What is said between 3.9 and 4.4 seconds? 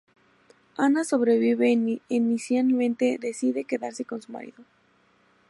con su